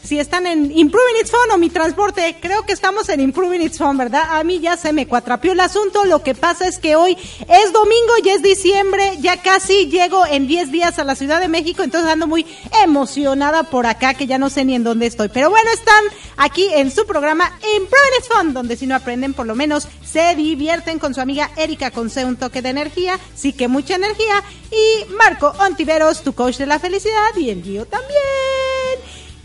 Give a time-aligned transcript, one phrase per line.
[0.03, 2.37] si están en Improving Its Phone o mi transporte.
[2.41, 4.23] Creo que estamos en Improving Its Phone, ¿verdad?
[4.31, 6.05] A mí ya se me cuatrapió el asunto.
[6.05, 7.17] Lo que pasa es que hoy
[7.47, 11.47] es domingo, ya es diciembre, ya casi llego en 10 días a la Ciudad de
[11.47, 12.45] México, entonces ando muy
[12.83, 15.29] emocionada por acá, que ya no sé ni en dónde estoy.
[15.29, 16.03] Pero bueno, están
[16.37, 20.35] aquí en su programa Improving Its Phone, donde si no aprenden, por lo menos se
[20.35, 24.43] divierten con su amiga Erika con C, un toque de energía, sí que mucha energía,
[24.71, 28.68] y Marco Ontiveros, tu coach de la felicidad, y el Gio también.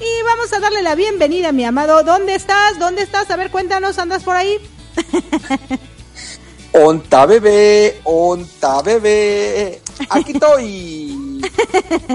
[0.00, 2.02] Y vamos a darle la bienvenida, mi amado.
[2.02, 2.78] ¿Dónde estás?
[2.78, 3.30] ¿Dónde estás?
[3.30, 4.58] A ver, cuéntanos, ¿andas por ahí?
[6.72, 9.80] Onta bebé, onta bebé.
[10.10, 11.40] Aquí estoy.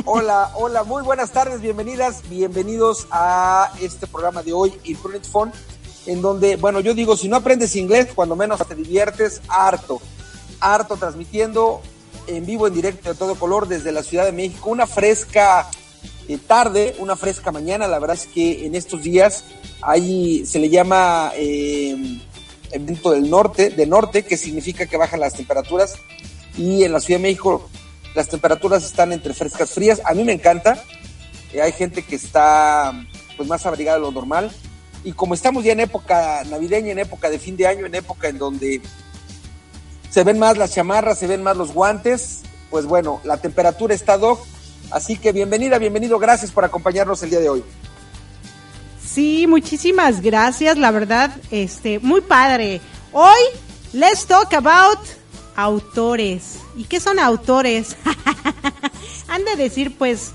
[0.03, 5.53] Hola, hola, muy buenas tardes, bienvenidas, bienvenidos a este programa de hoy, Imprudent Phone,
[6.07, 10.01] en donde, bueno, yo digo, si no aprendes inglés, cuando menos te diviertes, harto,
[10.59, 11.81] harto transmitiendo
[12.27, 15.69] en vivo, en directo, de todo color, desde la Ciudad de México, una fresca
[16.27, 19.43] eh, tarde, una fresca mañana, la verdad es que en estos días
[19.81, 22.19] ahí se le llama eh,
[22.71, 25.95] evento del norte, de norte, que significa que bajan las temperaturas
[26.57, 27.69] y en la Ciudad de México
[28.15, 30.01] las temperaturas están entre frescas frías.
[30.05, 30.83] A mí me encanta.
[31.53, 32.93] Eh, hay gente que está
[33.37, 34.51] pues más abrigada de lo normal.
[35.03, 38.27] Y como estamos ya en época navideña, en época de fin de año, en época
[38.27, 38.81] en donde
[40.09, 44.17] se ven más las chamarras, se ven más los guantes, pues bueno, la temperatura está
[44.17, 44.45] doc.
[44.91, 47.63] Así que bienvenida, bienvenido, gracias por acompañarnos el día de hoy.
[49.03, 52.81] Sí, muchísimas gracias, la verdad, este, muy padre.
[53.11, 53.39] Hoy,
[53.93, 54.99] let's talk about
[55.55, 56.59] autores.
[56.75, 57.95] ¿Y qué son autores?
[59.27, 60.31] han de decir, pues,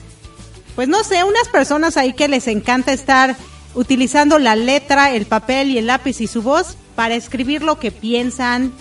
[0.75, 3.37] pues no sé, unas personas ahí que les encanta estar
[3.75, 7.90] utilizando la letra, el papel y el lápiz y su voz para escribir lo que
[7.90, 8.73] piensan.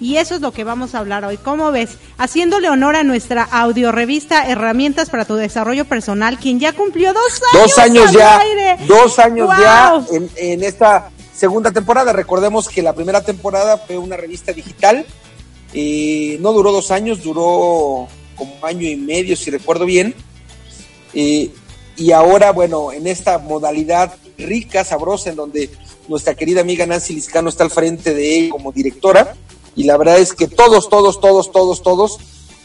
[0.00, 1.36] Y eso es lo que vamos a hablar hoy.
[1.36, 1.98] ¿Cómo ves?
[2.18, 7.62] Haciéndole honor a nuestra audiorevista Herramientas para tu Desarrollo Personal, quien ya cumplió dos años.
[7.68, 8.38] Dos años ya.
[8.38, 8.76] aire.
[8.86, 9.56] Dos años ¡Wow!
[9.58, 12.12] ya en, en esta segunda temporada.
[12.12, 15.06] Recordemos que la primera temporada fue una revista digital.
[15.72, 20.14] eh, no duró dos años, duró como año y medio, si recuerdo bien.
[21.12, 21.50] Eh,
[21.96, 25.70] y ahora, bueno, en esta modalidad rica, sabrosa, en donde
[26.08, 29.34] nuestra querida amiga Nancy Liscano está al frente de ella como directora.
[29.76, 32.18] Y la verdad es que todos, todos, todos, todos, todos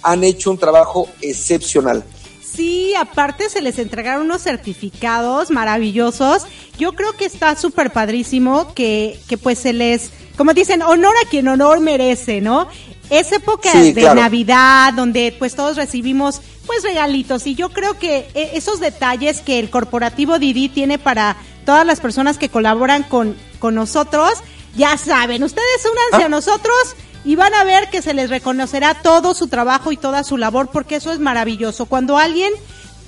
[0.04, 2.04] han hecho un trabajo excepcional.
[2.44, 6.44] Sí, aparte se les entregaron unos certificados maravillosos.
[6.78, 11.30] Yo creo que está súper padrísimo que, que pues se les, como dicen, honor a
[11.30, 12.68] quien honor merece, ¿no?
[13.10, 14.20] Es época Sí, de claro.
[14.22, 19.58] Navidad donde pues todos recibimos pues regalitos y yo creo que eh, esos detalles que
[19.58, 21.36] el corporativo Didi tiene para
[21.66, 24.34] todas las personas que colaboran con, con nosotros,
[24.76, 26.28] ya saben, ustedes únanse Ah.
[26.28, 26.96] a nosotros
[27.26, 30.70] y van a ver que se les reconocerá todo su trabajo y toda su labor
[30.72, 31.86] porque eso es maravilloso.
[31.86, 32.52] Cuando alguien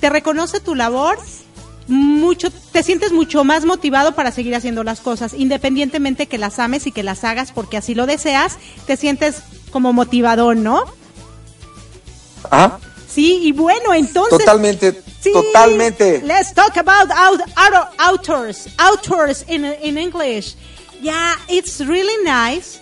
[0.00, 1.18] te reconoce tu labor,
[1.88, 6.86] mucho te sientes mucho más motivado para seguir haciendo las cosas, independientemente que las ames
[6.86, 8.56] y que las hagas porque así lo deseas,
[8.86, 10.84] te sientes como motivador, ¿no?
[12.50, 12.78] Ajá.
[13.08, 16.20] Sí, y bueno, entonces Totalmente, Sí, totalmente.
[16.24, 20.54] Let's talk about out, out, authors, authors in in English.
[21.02, 22.78] Yeah, it's really nice.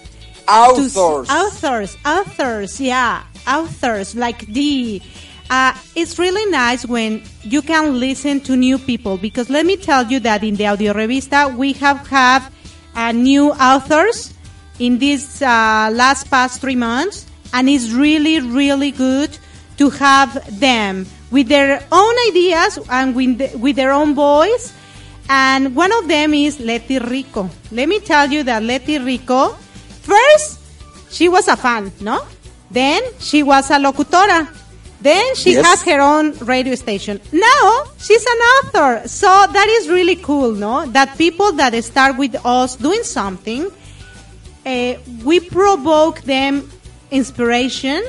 [0.48, 1.30] Authors.
[1.30, 5.00] authors, authors, yeah, authors like the.
[5.48, 10.04] Uh, it's really nice when you can listen to new people because let me tell
[10.06, 12.52] you that in the audio revista we have have
[12.94, 14.32] uh, new authors
[14.78, 19.36] in these uh, last past three months, and it's really really good
[19.78, 20.30] to have
[20.60, 24.72] them with their own ideas and with, the- with their own voice.
[25.32, 27.48] And one of them is Leti Rico.
[27.70, 29.50] Let me tell you that Leti Rico,
[30.02, 30.58] first,
[31.08, 32.26] she was a fan, no?
[32.68, 34.48] Then she was a locutora.
[35.00, 35.64] Then she Yes.
[35.66, 37.20] has her own radio station.
[37.32, 39.06] Now she's an author.
[39.08, 40.84] So that is really cool, no?
[40.86, 43.70] That people that start with us doing something,
[44.66, 44.94] uh,
[45.24, 46.68] we provoke them
[47.12, 48.02] inspiration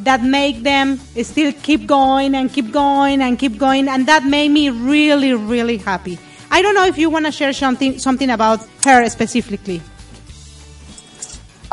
[0.00, 4.50] that make them still keep going and keep going and keep going and that made
[4.50, 6.18] me really really happy
[6.56, 9.80] i don't know if you want to share something something about her specifically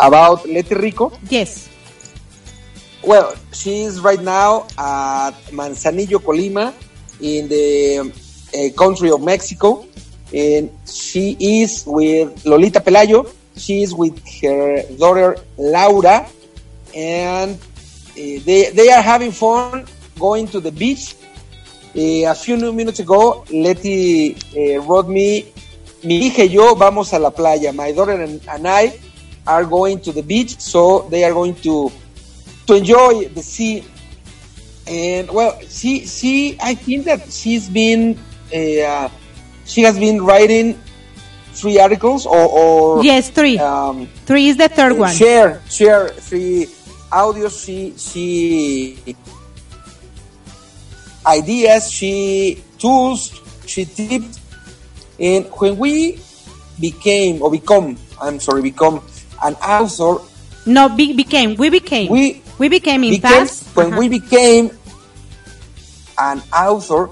[0.01, 1.06] About Leti Rico.
[1.30, 1.69] yes
[3.04, 6.74] Well, she's right now at Manzanillo, Colima,
[7.19, 7.66] in the
[8.54, 9.86] uh, country of Mexico,
[10.33, 13.25] and she is with Lolita Pelayo.
[13.57, 16.18] She is with her daughter Laura,
[16.95, 19.86] and uh, they they are having fun
[20.18, 21.16] going to the beach.
[21.94, 25.46] Uh, a few minutes ago, Leti uh, wrote me,
[26.04, 27.74] mi hija y yo vamos a la playa.
[27.74, 28.98] My daughter and, and I
[29.46, 31.92] are going to the beach, so they are going to
[32.68, 33.84] to enjoy the sea.
[34.88, 38.18] And well, she she I think that she's been
[38.56, 39.10] uh,
[39.66, 40.80] she has been writing
[41.54, 46.68] three articles or, or yes three um, three is the third one share share three
[47.12, 47.66] audios.
[47.66, 48.98] She she
[51.26, 51.92] ideas.
[51.92, 53.32] She tools.
[53.66, 54.40] She tips.
[55.20, 56.20] And when we
[56.80, 59.01] became or become, I'm sorry, become
[59.44, 60.24] an author,
[60.66, 64.00] no be, became we became We we became in became, past when Uh-huh.
[64.00, 64.72] we became
[66.18, 67.10] an author,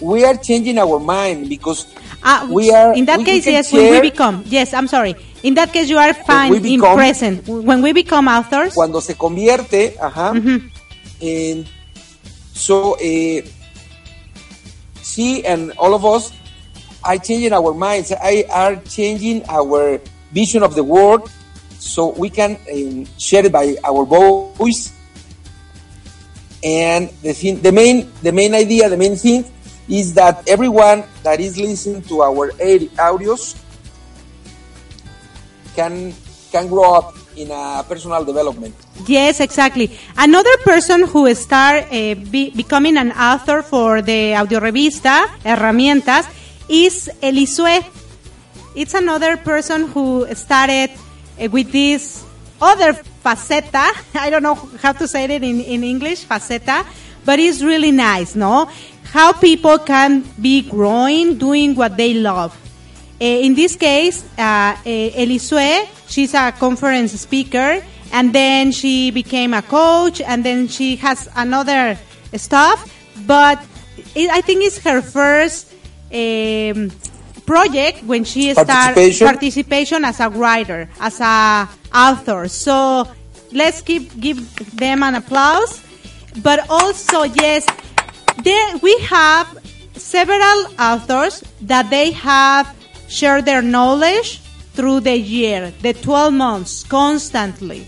[0.00, 1.86] we are changing our mind because
[2.22, 4.86] Ah, we are- in that we- we case can yes when we become yes i'm
[4.86, 9.00] sorry in that case you are fine we in present when we become authors cuando
[9.00, 10.32] se convierte, ajá,
[11.20, 11.64] en
[12.60, 13.40] so eh,
[15.02, 16.30] she and all of us
[17.02, 18.12] are changing our minds.
[18.12, 19.98] I are changing our
[20.30, 21.32] vision of the world,
[21.80, 24.92] so we can um, share it by our voice.
[26.62, 29.48] And the thing, the main, the main idea, the main thing,
[29.88, 33.56] is that everyone that is listening to our audios
[35.74, 36.12] can
[36.52, 37.48] can grow up in
[37.88, 38.74] personal development.
[39.06, 39.90] Yes, exactly.
[40.16, 46.28] Another person who start uh, be, becoming an author for the audio revista Herramientas
[46.68, 47.84] is Elisue.
[48.74, 52.24] It's another person who started uh, with this
[52.60, 52.92] other
[53.24, 53.90] faceta.
[54.14, 56.86] I don't know how to say it in, in English, faceta,
[57.24, 58.70] but it's really nice, no?
[59.04, 62.56] How people can be growing doing what they love.
[63.20, 69.52] Uh, in this case, uh, uh, Elisue, she's a conference speaker, and then she became
[69.52, 71.98] a coach, and then she has another
[72.36, 72.90] stuff.
[73.26, 73.62] but
[74.14, 75.72] it, I think it's her first
[76.12, 76.90] um,
[77.46, 80.04] project when she started Participation?
[80.04, 82.48] as a writer, as a author.
[82.48, 83.06] So
[83.52, 84.40] let's give give
[84.76, 85.82] them an applause.
[86.42, 87.66] But also, yes,
[88.42, 89.58] there we have
[89.94, 92.74] several authors that they have
[93.10, 94.40] shared their knowledge
[94.72, 97.86] through the year, the 12 months, constantly.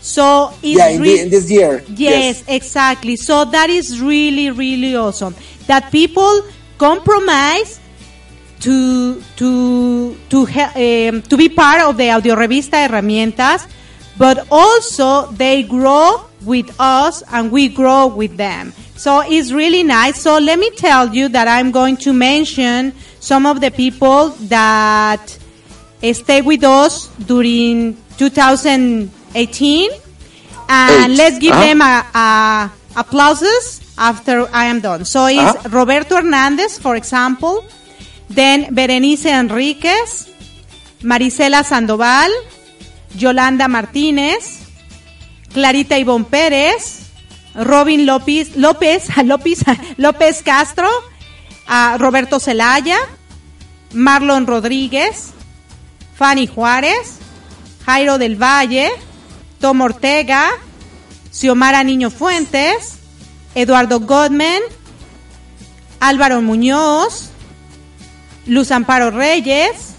[0.00, 1.82] So it's Yeah, in, the, in this year.
[1.88, 3.16] Yes, exactly.
[3.16, 5.34] So that is really, really awesome.
[5.66, 6.42] That people
[6.78, 7.80] compromise
[8.60, 13.66] to to to um, to be part of the audio revista herramientas,
[14.16, 18.72] but also they grow with us and we grow with them.
[18.96, 20.20] So it's really nice.
[20.20, 22.94] So let me tell you that I'm going to mention
[23.30, 25.22] some of the people that
[26.12, 29.90] stay with us during 2018
[30.68, 31.18] and Eight.
[31.18, 31.66] let's give Uh-huh.
[31.66, 32.70] them a, a
[33.02, 35.04] applauses after I am done.
[35.04, 35.68] So it's Uh-huh.
[35.78, 37.64] Roberto Hernandez, for example,
[38.30, 40.28] then Berenice Enríquez,
[41.02, 42.30] Marisela Sandoval,
[43.18, 44.62] Yolanda Martínez,
[45.52, 46.82] Clarita Ivonne Pérez,
[47.54, 49.60] Robin López, López, López,
[49.98, 50.88] López Castro,
[51.98, 52.98] Roberto Celaya,
[53.92, 55.32] Marlon Rodríguez,
[56.16, 57.18] Fanny Juárez,
[57.84, 58.90] Jairo del Valle,
[59.60, 60.50] Tom Ortega,
[61.30, 62.98] Xiomara Niño Fuentes,
[63.54, 64.62] Eduardo Godman,
[66.00, 67.30] Álvaro Muñoz,
[68.46, 69.94] Luz Amparo Reyes,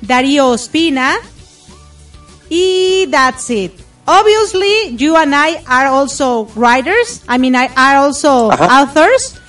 [0.00, 1.16] Darío Ospina,
[2.50, 3.72] y that's it.
[4.06, 7.24] Obviously, you and I are also writers.
[7.26, 9.40] I mean, I are also authors,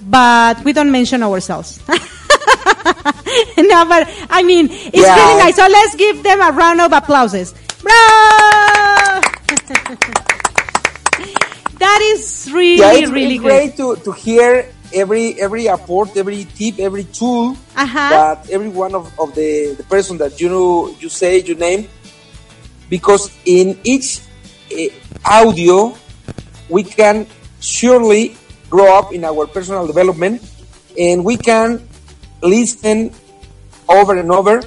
[0.00, 1.80] but we don't mention ourselves.
[3.58, 5.14] no, but I mean, it's Yeah.
[5.16, 5.56] really nice.
[5.56, 7.54] So let's give them a round of applauses.
[11.80, 16.78] That is really, Yeah, it's, really great to, to hear every every apport, every tip,
[16.78, 18.08] every tool Uh-huh.
[18.12, 21.88] that every one of, of the, the person that you know, you say, you name,
[22.90, 24.20] because in each
[24.70, 24.88] eh,
[25.24, 25.94] audio
[26.68, 27.26] we can
[27.60, 28.36] surely
[28.68, 30.42] grow up in our personal development
[30.98, 31.80] and we can
[32.42, 33.10] listen
[33.88, 34.62] over and over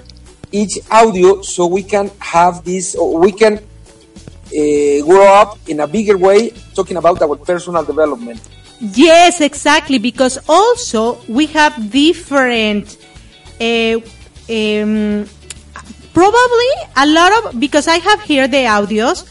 [0.52, 6.18] each audio so we can have this we can uh, grow up in a bigger
[6.18, 8.40] way talking about our personal development
[8.84, 9.98] Yes, exactly.
[9.98, 12.98] Because also we have different,
[13.62, 13.96] uh,
[14.50, 15.26] um,
[16.14, 19.24] probably a lot of because I have here the audios.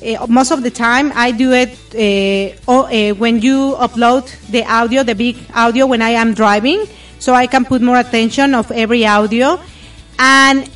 [0.00, 4.62] Uh, most of the time, I do it uh, o- uh, when you upload the
[4.64, 6.86] audio, the big audio, when I am driving,
[7.20, 9.60] so I can put more attention of every audio,
[10.18, 10.68] and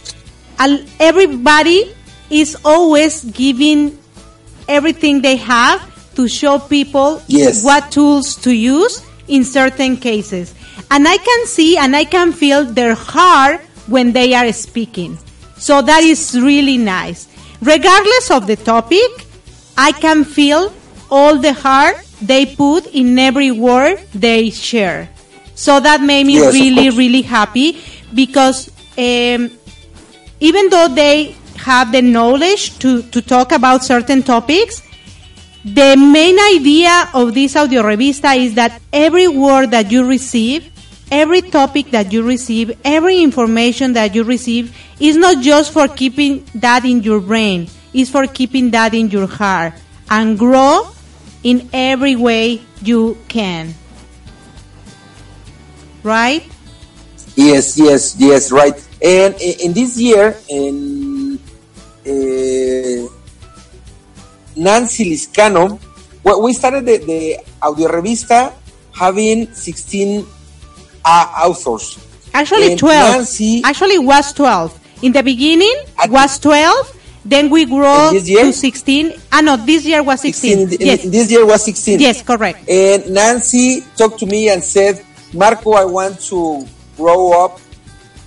[1.01, 1.93] everybody
[2.31, 3.99] is always giving
[4.69, 5.83] everything they have
[6.15, 7.65] to show people Yes.
[7.65, 10.55] what tools to use in certain cases.
[10.91, 15.19] And I can see and I can feel their heart when they are speaking.
[15.57, 17.27] So that is really nice.
[17.61, 19.27] Regardless of the topic,
[19.77, 20.73] I can feel
[21.11, 25.09] all the heart they put in every word they share.
[25.55, 27.79] So that made me Yes, really, really happy
[28.13, 28.69] because
[28.99, 29.51] um,
[30.41, 34.83] even though they have the knowledge to, to talk about certain topics,
[35.65, 40.71] the main idea of this audio revista is that every word that you receive,
[41.11, 46.45] every topic that you receive, every information that you receive is not just for keeping
[46.55, 49.73] that in your brain, it's for keeping that in your heart
[50.11, 50.89] and grow
[51.43, 53.75] in every way you can.
[56.05, 56.45] Right?
[57.35, 58.75] Yes, yes, yes, right.
[59.03, 61.39] And in this year, in
[62.07, 63.09] uh,
[64.57, 65.81] Nancy Liscano,
[66.23, 68.53] well, we started the, the audio revista
[68.95, 70.25] having 16
[71.05, 71.99] uh, authors.
[72.33, 73.17] Actually, And 12.
[73.17, 74.81] Nancy- Actually, was 12.
[75.03, 75.75] In the beginning,
[76.09, 77.01] was 12.
[77.27, 78.45] Then we grow And this year?
[78.45, 79.13] to 16.
[79.33, 80.59] Ah, no, this year was 16.
[80.59, 81.03] 16 in the- in- yes.
[81.05, 81.99] this year was 16.
[82.01, 82.69] yes, correct.
[82.69, 85.04] And Nancy talked to me and said,
[85.35, 86.65] Marco, I want to
[86.97, 87.59] grow up,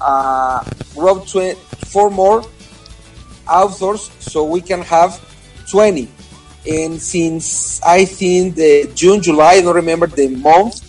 [0.01, 0.61] uh,
[0.93, 1.55] grow tw-
[1.87, 2.43] four more
[3.47, 5.15] authors so we can have
[5.71, 6.09] 20.
[6.67, 10.83] And since I think the June, July, I don't remember the month,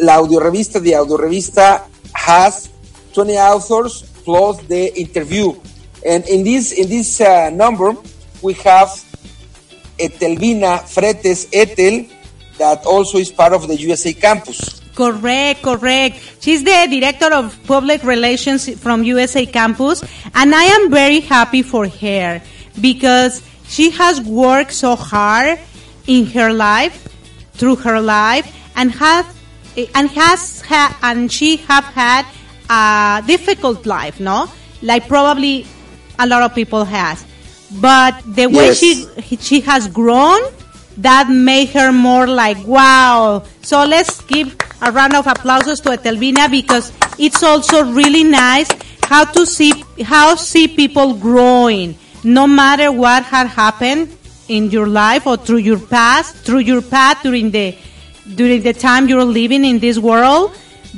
[0.00, 2.68] La Audio Revista, the Audio Revista has
[3.14, 5.54] 20 authors plus the interview.
[6.04, 7.94] And in this, in this uh, number,
[8.42, 8.88] we have
[9.96, 12.10] Etelvina Fretes Etel,
[12.58, 14.79] that also is part of the USA campus.
[14.94, 16.18] Correct, correct.
[16.40, 20.02] She's the director of public relations from USA campus,
[20.34, 22.42] and I am very happy for her
[22.80, 25.58] because she has worked so hard
[26.06, 27.06] in her life
[27.54, 29.24] through her life and has
[29.94, 32.26] and has ha- and she have had
[32.68, 34.48] a difficult life, no?
[34.82, 35.66] Like probably
[36.18, 37.24] a lot of people has.
[37.80, 38.78] But the way Yes.
[38.80, 39.06] she
[39.36, 40.40] she has grown,
[41.02, 43.42] that made her more like wow.
[43.62, 48.68] So let's give a round of applause to Etelvina because it's also really nice
[49.04, 54.16] how to see how see people growing, no matter what had happened
[54.48, 57.76] in your life or through your past, through your path during the
[58.34, 60.52] during the time you're living in this world,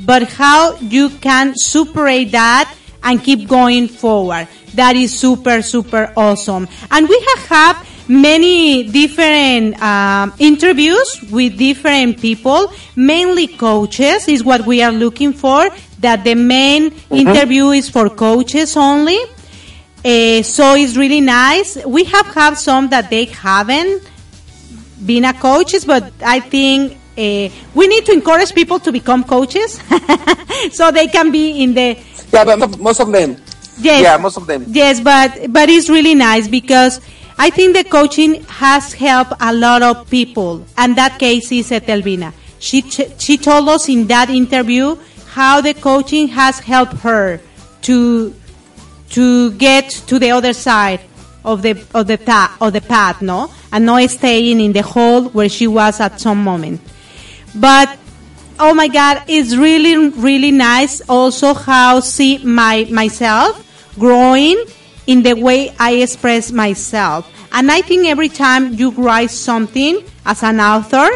[0.05, 4.47] but how you can superate that and keep going forward.
[4.75, 6.67] That is super, super awesome.
[6.91, 7.39] And we have
[8.07, 15.69] many different um, interviews with different people, mainly coaches is what we are looking for.
[15.99, 19.19] That the main interview is for coaches only.
[20.03, 21.77] Uh, so it's really nice.
[21.85, 24.03] We have had some that they haven't
[25.05, 29.79] been a coaches, but I think uh, we need to encourage people to become coaches
[30.71, 31.97] so they can be in the
[32.33, 33.37] Yeah, but most of them.
[33.79, 34.65] yes Yeah, most of them.
[34.67, 36.99] yes but but it's really nice because
[37.37, 42.33] I think the coaching has helped a lot of people and that case is Etelvina
[42.63, 44.95] she she told us in that interview
[45.27, 47.41] how the coaching has helped her
[47.81, 48.33] to
[49.09, 51.01] to get to the other side
[51.43, 55.27] of the of the path of the path, no, and not staying in the hole
[55.29, 56.79] where she was at some moment.
[57.53, 57.99] But
[58.59, 63.59] oh my God, it's really really nice also how see my myself
[63.99, 64.63] growing
[65.07, 67.29] in the way I express myself.
[67.51, 71.07] And I think every time you write something as an author,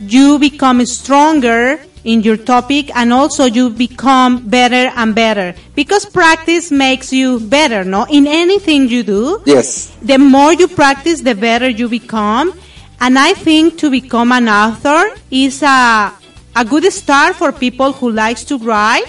[0.00, 6.72] you become stronger in your topic and also you become better and better because practice
[6.72, 9.94] makes you better no in anything you do Yes.
[10.02, 12.52] the more you practice the better you become
[13.00, 16.12] and i think to become an author is a
[16.56, 19.06] a good start for people who likes to write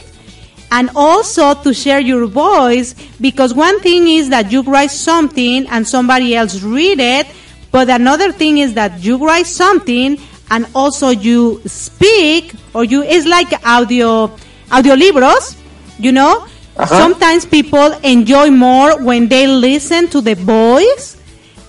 [0.74, 5.88] and also to share your voice because one thing is that you write something and
[5.88, 7.28] somebody else read it
[7.72, 10.18] but another thing is that you write something
[10.50, 14.28] and also you speak or you it's like audio
[14.70, 15.56] audiolibros
[16.00, 16.34] you know
[16.76, 16.90] Uh-huh.
[16.90, 21.22] sometimes people enjoy more when they listen to the voice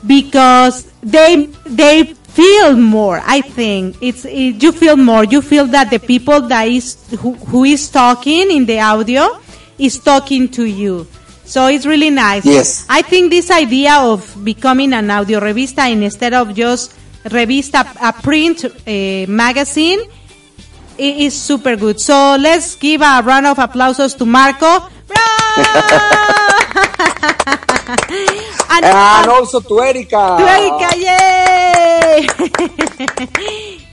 [0.08, 3.96] because they they feel more i think.
[4.00, 5.24] It's it, you feel more.
[5.24, 9.38] You feel that the people that is who, who is talking in the audio
[9.78, 11.06] is talking to you.
[11.44, 12.44] So it's really nice.
[12.44, 12.86] Yes.
[12.88, 16.94] i think this idea of becoming an audio revista instead of just
[17.24, 20.00] revista a print uh, magazine
[20.98, 22.00] i- is super good.
[22.00, 24.88] So let's give a round of applause to marco
[27.86, 30.36] and, And also to Erika.
[30.38, 32.26] to Erika, yay!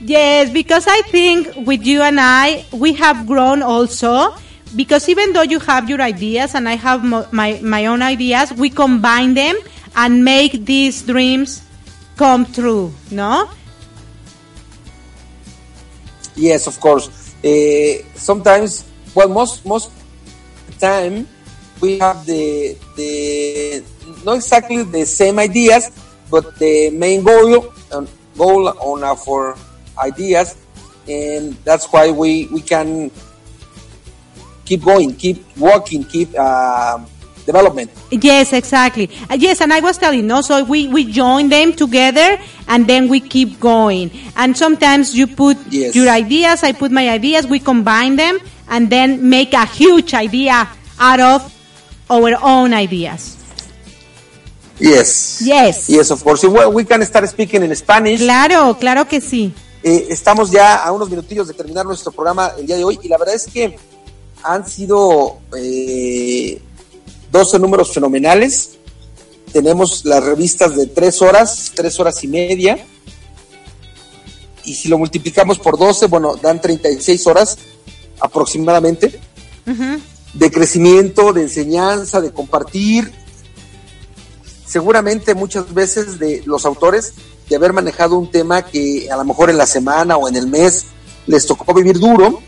[0.00, 4.34] yes, because I think with you and I, we have grown also.
[4.74, 8.52] Because even though you have your ideas and I have mo- my, my own ideas,
[8.54, 9.56] we combine them
[9.94, 11.62] and make these dreams
[12.16, 13.50] come true, no?
[16.34, 17.34] Yes, of course.
[17.44, 19.90] Uh, sometimes, well, most most
[20.80, 21.28] time
[21.82, 23.82] we have the the
[24.24, 25.90] not exactly the same ideas,
[26.30, 28.06] but the main goal um,
[28.38, 29.58] goal on our
[29.98, 30.56] ideas,
[31.08, 33.10] and that's why we we can
[34.64, 37.04] keep going, keep working, keep um
[37.44, 37.90] development.
[38.12, 39.10] Yes, exactly.
[39.28, 43.08] Uh, yes, and I was telling, no, so we, we join them together and then
[43.08, 44.12] we keep going.
[44.36, 45.96] And sometimes you put Yes.
[45.96, 50.68] your ideas, I put my ideas, we combine them and then make a huge idea
[51.00, 51.52] out of
[52.12, 53.36] our own ideas.
[54.78, 55.40] Yes.
[55.40, 55.88] Yes.
[55.88, 56.44] Yes, of course.
[56.44, 58.20] We can start speaking in Spanish.
[58.20, 59.52] Claro, claro que sí.
[59.82, 63.08] Eh, estamos ya a unos minutillos de terminar nuestro programa el día de hoy y
[63.08, 63.76] la verdad es que
[64.42, 66.60] han sido eh,
[67.30, 68.78] 12 números fenomenales.
[69.52, 72.78] Tenemos las revistas de 3 horas, 3 horas y media.
[74.64, 77.58] Y si lo multiplicamos por 12, bueno, dan 36 horas
[78.20, 79.20] aproximadamente
[80.34, 83.12] de crecimiento, de enseñanza, de compartir.
[84.66, 87.14] Seguramente muchas veces de los autores
[87.48, 90.46] de haber manejado un tema que a lo mejor en la semana o en el
[90.46, 90.86] mes
[91.26, 92.40] les tocó vivir duro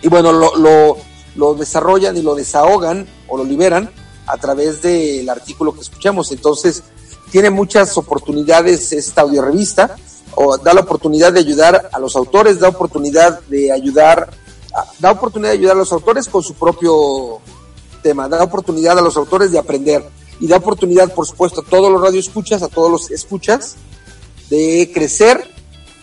[0.00, 0.96] y bueno, lo, lo,
[1.36, 3.90] lo desarrollan y lo desahogan o lo liberan
[4.26, 6.32] a través del artículo que escuchamos.
[6.32, 6.82] Entonces,
[7.30, 9.96] tiene muchas oportunidades esta audiorevista,
[10.34, 14.30] o da la oportunidad de ayudar a los autores, da oportunidad de ayudar,
[14.98, 17.40] da oportunidad de ayudar a los autores con su propio
[18.02, 20.02] tema, da oportunidad a los autores de aprender
[20.40, 23.76] y da oportunidad, por supuesto, a todos los radioescuchas, a todos los escuchas,
[24.50, 25.48] de crecer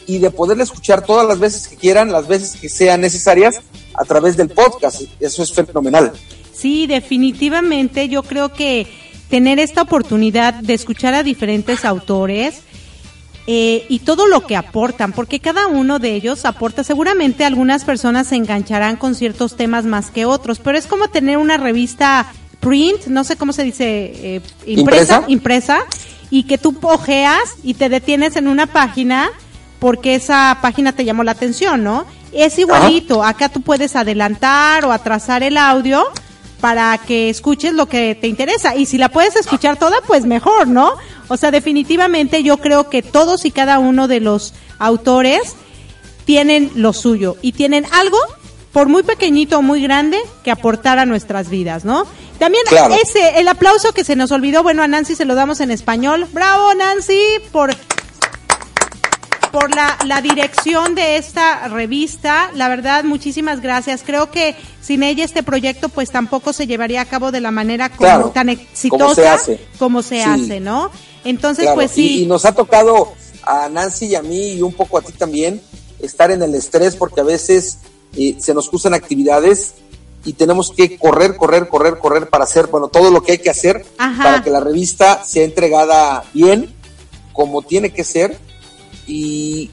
[0.07, 3.59] y de poderla escuchar todas las veces que quieran, las veces que sean necesarias
[3.93, 5.01] a través del podcast.
[5.19, 6.13] Eso es fenomenal.
[6.53, 8.87] Sí, definitivamente yo creo que
[9.29, 12.61] tener esta oportunidad de escuchar a diferentes autores
[13.51, 18.27] eh, y todo lo que aportan, porque cada uno de ellos aporta, seguramente algunas personas
[18.27, 23.07] se engancharán con ciertos temas más que otros, pero es como tener una revista print,
[23.07, 25.79] no sé cómo se dice, eh, impresa, impresa,
[26.29, 29.31] y que tú ojeas y te detienes en una página
[29.79, 32.05] porque esa página te llamó la atención, ¿no?
[32.31, 36.05] Es igualito, acá tú puedes adelantar o atrasar el audio
[36.59, 38.75] para que escuches lo que te interesa.
[38.75, 40.93] Y si la puedes escuchar toda, pues mejor, ¿no?
[41.27, 45.55] O sea, definitivamente yo creo que todos y cada uno de los autores
[46.25, 48.17] tienen lo suyo y tienen algo,
[48.71, 52.05] por muy pequeñito o muy grande, que aportar a nuestras vidas, ¿no?
[52.39, 52.63] También
[53.03, 56.25] ese, el aplauso que se nos olvidó, bueno, a Nancy se lo damos en español.
[56.31, 57.19] Bravo, Nancy,
[57.51, 57.75] por
[59.51, 62.51] por la, la dirección de esta revista.
[62.55, 64.03] La verdad, muchísimas gracias.
[64.05, 67.89] Creo que sin ella este proyecto pues tampoco se llevaría a cabo de la manera
[67.89, 69.37] como, tan exitosa
[69.77, 70.91] como se hace, ¿no?
[71.23, 72.23] Entonces, pues sí.
[72.23, 75.61] Y, nos ha tocado a Nancy y a mí y un poco a ti también
[75.99, 77.79] estar en el estrés porque a veces
[78.15, 79.73] eh, se nos usan actividades
[80.25, 83.49] y tenemos que correr, correr, correr, correr para hacer, bueno, todo lo que hay que
[83.49, 86.73] hacer para que la revista sea entregada bien,
[87.31, 88.37] como tiene que ser
[89.09, 89.71] y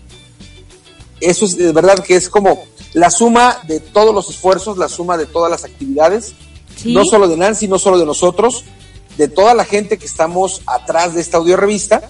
[1.20, 5.16] eso es de verdad que es como la suma de todos los esfuerzos, la suma
[5.16, 6.34] de todas las actividades,
[6.84, 8.64] no solo de Nancy, no solo de nosotros,
[9.18, 12.08] de toda la gente que estamos atrás de esta audio revista,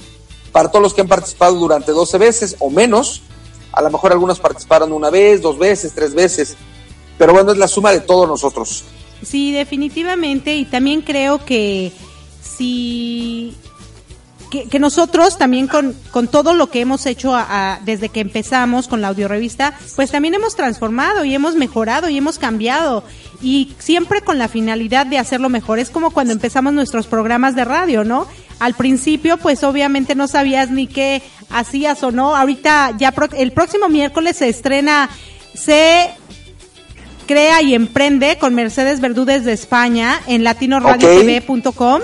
[0.53, 3.23] para todos los que han participado durante 12 veces o menos,
[3.73, 6.57] a lo mejor algunos participaron una vez, dos veces, tres veces,
[7.19, 8.85] pero bueno, es la suma de todos nosotros.
[9.23, 11.93] Sí, definitivamente, y también creo que
[12.43, 13.55] si
[14.65, 17.35] que, nosotros también con, con, todo lo que hemos hecho
[17.85, 22.39] desde que empezamos con la audiorevista, pues también hemos transformado y hemos mejorado y hemos
[22.39, 23.05] cambiado
[23.43, 25.79] y siempre con la finalidad de hacerlo mejor.
[25.79, 28.27] Es como cuando empezamos nuestros programas de radio, ¿no?
[28.59, 32.35] Al principio, pues obviamente no sabías ni qué hacías o no.
[32.35, 35.11] Ahorita ya el próximo miércoles se estrena,
[35.55, 36.11] se
[37.27, 42.01] crea y emprende con Mercedes Verdúdez de España en latinoradiotv.com.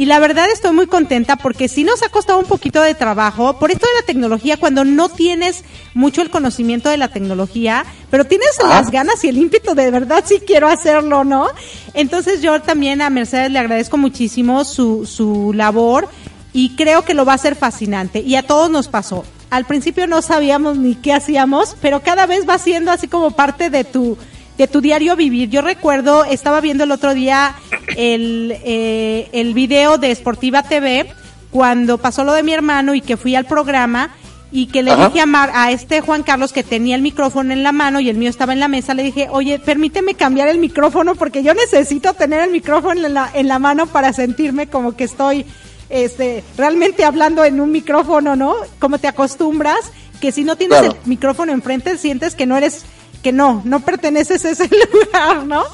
[0.00, 3.58] Y la verdad estoy muy contenta porque sí nos ha costado un poquito de trabajo
[3.58, 8.24] por esto de la tecnología, cuando no tienes mucho el conocimiento de la tecnología, pero
[8.24, 8.68] tienes ah.
[8.68, 11.48] las ganas y el ímpetu de verdad sí quiero hacerlo, ¿no?
[11.92, 16.08] Entonces yo también a Mercedes le agradezco muchísimo su, su labor
[16.54, 18.20] y creo que lo va a ser fascinante.
[18.20, 19.26] Y a todos nos pasó.
[19.50, 23.68] Al principio no sabíamos ni qué hacíamos, pero cada vez va siendo así como parte
[23.68, 24.16] de tu
[24.60, 25.48] de tu diario vivir.
[25.48, 27.54] Yo recuerdo, estaba viendo el otro día
[27.96, 31.10] el, eh, el video de Sportiva TV
[31.50, 34.10] cuando pasó lo de mi hermano y que fui al programa
[34.52, 37.62] y que le dije a, Mar, a este Juan Carlos que tenía el micrófono en
[37.62, 40.58] la mano y el mío estaba en la mesa, le dije, oye, permíteme cambiar el
[40.58, 44.94] micrófono porque yo necesito tener el micrófono en la, en la mano para sentirme como
[44.94, 45.46] que estoy
[45.88, 48.56] este, realmente hablando en un micrófono, ¿no?
[48.78, 52.84] Como te acostumbras, que si no tienes el micrófono enfrente sientes que no eres
[53.22, 55.64] que no, no perteneces a ese lugar, ¿no?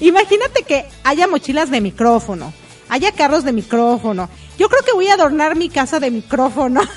[0.00, 2.52] Imagínate que haya mochilas de micrófono,
[2.88, 4.28] haya carros de micrófono.
[4.58, 6.82] Yo creo que voy a adornar mi casa de micrófono.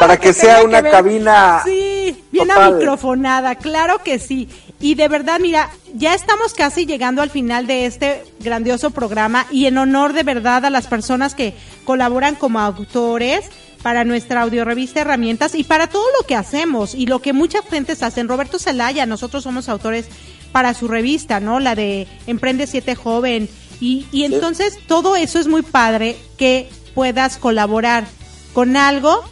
[0.00, 1.62] Para que, sea una cabina.
[1.64, 4.48] Sí, bien microfonada, claro que sí.
[4.80, 9.66] Y de verdad, mira, ya estamos casi llegando al final de este grandioso programa y
[9.66, 13.50] en honor de verdad a las personas que colaboran como autores,
[13.82, 18.02] para nuestra audiorevista Herramientas y para todo lo que hacemos y lo que muchas gentes
[18.02, 18.28] hacen.
[18.28, 20.06] Roberto Zelaya, nosotros somos autores
[20.52, 21.60] para su revista, ¿no?
[21.60, 23.48] La de Emprende Siete Joven.
[23.80, 28.06] Y, y entonces todo eso es muy padre que puedas colaborar
[28.52, 29.22] con algo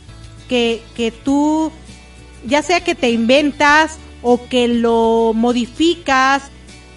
[0.49, 1.73] que, que tú,
[2.45, 6.45] ya sea que te inventas o que lo modificas,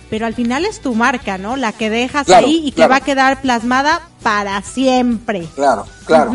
[0.09, 1.55] pero al final es tu marca, ¿no?
[1.55, 5.47] La que dejas ahí y que va a quedar plasmada para siempre.
[5.55, 6.31] Claro, claro.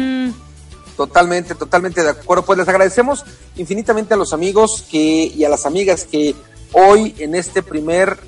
[0.97, 2.45] Totalmente, totalmente de acuerdo.
[2.45, 3.25] Pues les agradecemos
[3.57, 6.35] infinitamente a los amigos que y a las amigas que
[6.73, 8.19] hoy en este primer,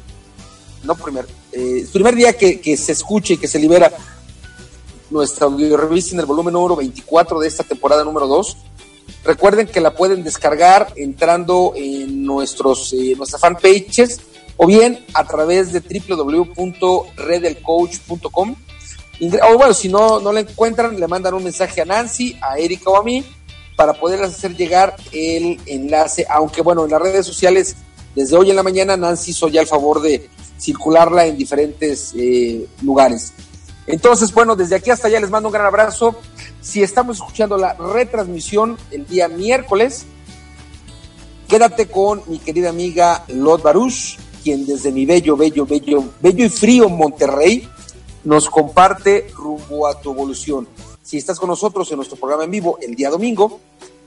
[0.82, 3.92] no primer, eh, primer día que, se escuche y que se libera
[5.10, 8.56] nuestra audio revista en el volumen número 24 de esta temporada número 2.
[9.24, 14.20] Recuerden que la pueden descargar entrando en nuestros eh, nuestras fanpages
[14.56, 18.56] o bien a través de www.redelcoach.com
[19.20, 22.90] o bueno, si no, no la encuentran, le mandan un mensaje a Nancy, a Erika
[22.90, 23.24] o a mí
[23.76, 27.76] para poderles hacer llegar el enlace, aunque bueno, en las redes sociales,
[28.14, 32.66] desde hoy en la mañana, Nancy hizo ya el favor de circularla en diferentes eh,
[32.82, 33.34] lugares.
[33.86, 36.16] Entonces, bueno, desde aquí hasta allá les mando un gran abrazo.
[36.60, 40.06] Si estamos escuchando la retransmisión el día miércoles,
[41.46, 46.48] quédate con mi querida amiga Lot Baruch, quien desde mi bello, bello, bello, bello y
[46.48, 47.68] frío Monterrey
[48.26, 50.68] nos comparte rumbo a tu evolución.
[51.00, 53.60] Si estás con nosotros en nuestro programa en vivo el día domingo,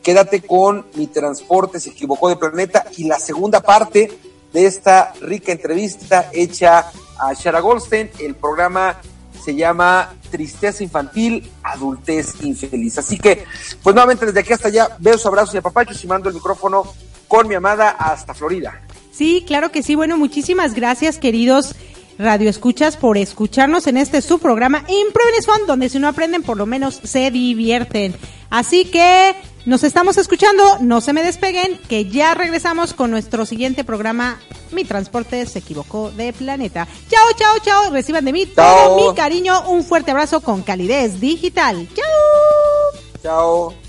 [0.04, 4.12] quédate con Mi Transporte se equivocó de planeta y la segunda parte
[4.52, 8.12] de esta rica entrevista hecha a Shara Goldstein.
[8.20, 9.00] El programa
[9.42, 12.98] se llama Tristeza Infantil, Adultez Infeliz.
[12.98, 13.46] Así que,
[13.82, 16.84] pues nuevamente desde aquí hasta allá, besos, abrazos y apapachos y mando el micrófono
[17.30, 18.82] con mi amada hasta Florida.
[19.14, 19.96] Sí, claro que sí.
[19.96, 21.74] Bueno, muchísimas gracias, queridos
[22.20, 26.58] Radio Escuchas por escucharnos en este su programa Improving Fun, donde si no aprenden, por
[26.58, 28.14] lo menos se divierten.
[28.50, 29.34] Así que
[29.66, 34.38] nos estamos escuchando, no se me despeguen, que ya regresamos con nuestro siguiente programa.
[34.72, 36.90] Mi transporte se equivocó de planeta.
[37.10, 37.92] Chao, chao, chao.
[37.92, 39.70] Reciban de mí todo mi cariño.
[39.70, 41.88] Un fuerte abrazo con calidez digital.
[41.96, 43.02] Chao.
[43.24, 43.89] Chao.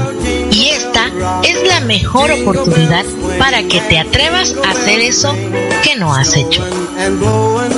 [1.43, 3.05] es la mejor oportunidad
[3.37, 5.35] para que te atrevas a hacer eso
[5.83, 6.63] que no has hecho.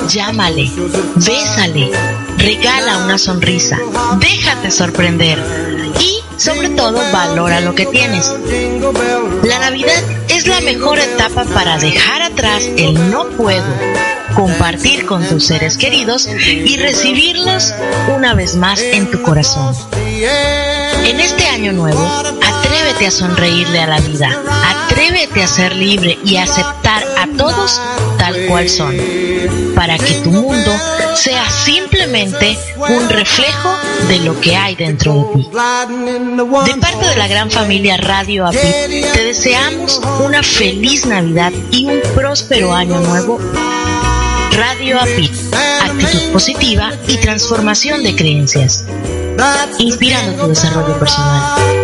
[0.08, 0.70] Llámale,
[1.16, 1.90] bésale,
[2.38, 3.78] regala una sonrisa,
[4.18, 5.38] déjate sorprender
[6.00, 8.30] y sobre todo valora lo que tienes.
[9.44, 13.64] La Navidad es la mejor etapa para dejar atrás el no puedo,
[14.34, 17.72] compartir con tus seres queridos y recibirlos
[18.14, 19.74] una vez más en tu corazón.
[21.04, 22.00] En este año nuevo,
[22.94, 24.42] atrévete a sonreírle a la vida,
[24.86, 27.80] atrévete a ser libre y aceptar a todos
[28.18, 28.96] tal cual son,
[29.74, 30.72] para que tu mundo
[31.16, 33.74] sea simplemente un reflejo
[34.08, 35.50] de lo que hay dentro de ti.
[35.50, 42.00] De parte de la gran familia Radio API, te deseamos una feliz Navidad y un
[42.14, 43.40] próspero año nuevo.
[44.52, 45.30] Radio API,
[45.82, 48.84] actitud positiva y transformación de creencias
[49.78, 51.83] inspirando tu desarrollo personal.